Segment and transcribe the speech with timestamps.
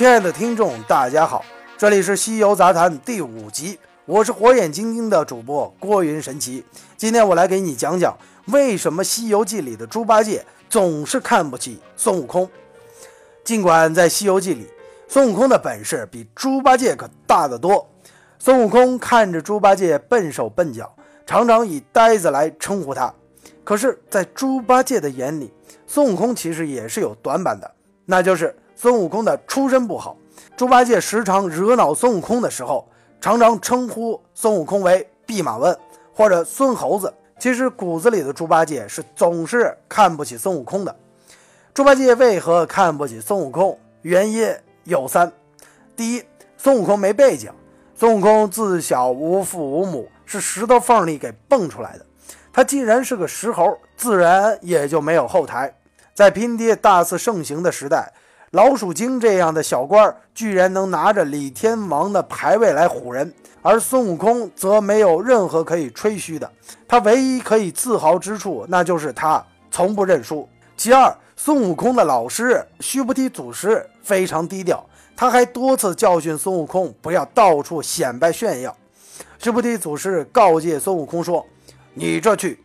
[0.00, 1.44] 亲爱的听众，大家好，
[1.76, 6.64] 这里是《西游杂谈》第五集，我是火眼金睛的主播郭云神奇。
[6.96, 8.16] 今天我来给你讲讲，
[8.46, 12.48] 为什么《西游记》里的猪八戒总是看不起孙悟空。
[13.44, 14.66] 尽管在《西游记》里，
[15.06, 17.86] 孙悟空的本事比猪八戒可大得多，
[18.38, 20.90] 孙悟空看着猪八戒笨手笨脚，
[21.26, 23.12] 常常以呆子来称呼他。
[23.62, 25.52] 可是，在猪八戒的眼里，
[25.86, 27.70] 孙悟空其实也是有短板的，
[28.06, 30.16] 那就是孙悟空的出身不好。
[30.56, 32.88] 猪八戒时常惹恼孙悟空的时候，
[33.20, 35.78] 常常称呼孙悟空为弼马温
[36.14, 37.12] 或者孙猴子。
[37.38, 40.96] 其实骨子里的猪八戒是总是看不起孙悟空的。
[41.74, 43.78] 猪八戒为何看不起孙悟空？
[44.00, 44.50] 原因
[44.84, 45.30] 有三：
[45.94, 46.24] 第一，
[46.56, 47.52] 孙悟空没背景，
[47.94, 52.06] 孙悟空自小无父无母，是石头缝里给蹦出来的。
[52.50, 55.70] 他既然是个石猴，自然也就没有后台。
[56.14, 58.10] 在拼爹大肆盛行的时代，
[58.52, 66.50] 老鼠精这样的小官儿居然能拿着李天王的牌位来唬人，而孙悟空则没有任何可以吹嘘的。
[66.88, 70.48] 他唯一可以自豪之处，那就是他从不认输。
[70.76, 78.76] 其二，孙悟空的老师须菩提祖师非常低调，他还多次教训孙悟空不要到处显摆炫耀。
[79.38, 81.46] 须菩提祖师告诫孙悟空说。
[81.92, 82.58] 你这去，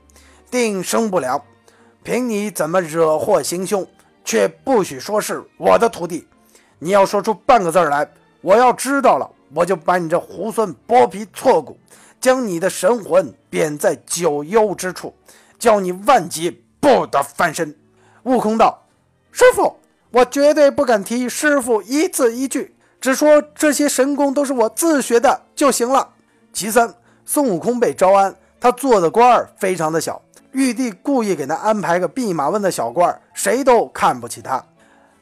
[0.50, 1.44] 定生不了。
[2.04, 3.86] 凭你怎么惹祸行凶，
[4.26, 6.28] 却不许说是我的徒弟。
[6.80, 8.06] 你要说出半个字来，
[8.42, 11.78] 我要知道了，我就把你这猢狲剥皮挫骨，
[12.20, 15.16] 将你的神魂贬在九幽之处，
[15.58, 17.74] 叫你万劫不得翻身。
[18.24, 18.84] 悟空道
[19.32, 19.78] ：“师傅，
[20.12, 26.10] 我绝对不敢提师傅一字一句，只说这些神功都是我自学的就行了。”
[26.52, 26.94] 其三，
[27.26, 28.36] 孙悟空被招安。
[28.60, 30.20] 他做的官儿非常的小，
[30.56, 34.64] 玉帝故意给他安排个弼马温的小官儿，谁都看不起他。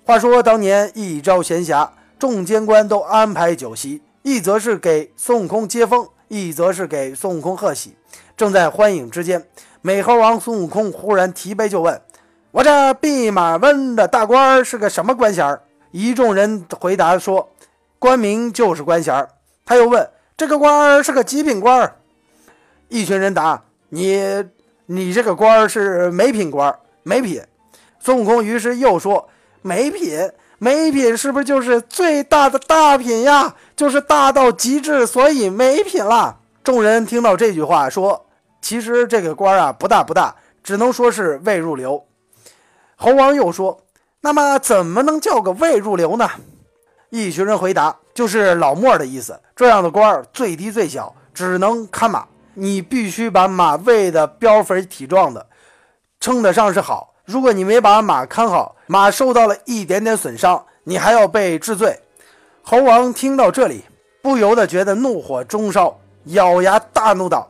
[0.05, 1.89] 话说当年一朝闲暇，
[2.19, 7.95] 众监官都安排酒席，一则是给孙悟空接风，一则是给孙悟空贺喜。
[8.37, 9.47] 正在欢饮之间，
[9.81, 11.99] 美猴王孙悟空忽然提杯就问
[12.51, 17.49] ：“我这弼马温的大官儿是个什么官衔？”一众人回答说
[17.97, 19.27] ：“官名就是官衔。”
[19.65, 20.07] 他又问
[20.37, 21.95] ：“这个官儿是个极品官儿？”
[22.89, 24.21] 一群人答：“你，
[24.85, 27.41] 你这个官儿是没品官儿，没品。”
[27.99, 29.29] 孙悟空于是又说
[29.61, 33.55] ：“没品，没品，是不是就是最大的大品呀？
[33.75, 38.25] 就是大到极致，所以没品了。”众人听到这句话，说
[38.61, 42.05] ：“其实这个官儿啊，不大不大，只能说是未入流。”
[42.95, 43.81] 猴王又说
[44.19, 46.29] ：“那么怎么能叫个未入流呢？”
[47.09, 49.39] 一群人回答：“就是老莫的意思。
[49.55, 52.25] 这样的官儿最低最小，只能看马。”
[52.55, 55.47] 你必须把马喂的膘肥体壮的，
[56.19, 57.13] 称得上是好。
[57.25, 61.99] 如果你没把马看好，马受到了一点点损伤，你还要被治罪。
[62.61, 63.85] 猴王听到这里，
[64.21, 67.49] 不由得觉得怒火中烧，咬牙大怒道：“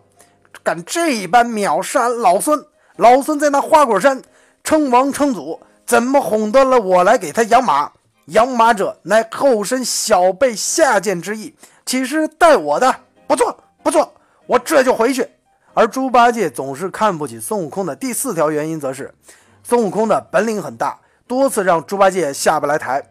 [0.64, 2.64] 敢这般藐视老孙！
[2.96, 4.22] 老孙在那花果山
[4.64, 7.92] 称王称祖，怎么哄得了我来给他养马？
[8.28, 11.54] 养马者乃后身小辈下贱之意，
[11.86, 12.96] 岂是待我的？
[13.28, 14.14] 不错，不错。”
[14.46, 15.28] 我这就回去。
[15.74, 19.14] 而猪八戒总是看不起孙悟空的第四条原因，则是
[19.64, 23.04] 孙悟空的本领很大，多次让猪八戒下不来台。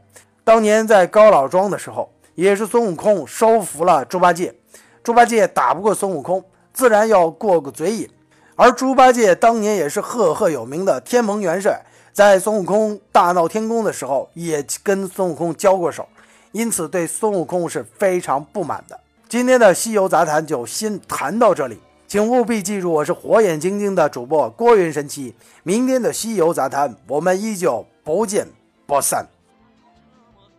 [0.44, 4.54] 当年在高老庄的时候，也是孙悟空收服了猪八戒。
[5.02, 8.08] 猪八戒打不过孙悟空，自然要过个嘴瘾。
[8.54, 16.06] 而猪八戒当年也是赫赫有名的天蓬元帅，在孙悟空大闹天宫的时候，也跟孙悟空交过手，
[16.52, 19.00] 因此对孙悟空是非常不满的。
[19.32, 21.78] 今天的西游杂谈就先谈到这里。
[22.06, 25.34] 请务必记住我是火眼金睛的主播郭云神奇。
[25.62, 28.46] 明天的西游杂谈我们依旧不见
[28.84, 29.26] 不散。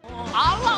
[0.01, 0.72] 好了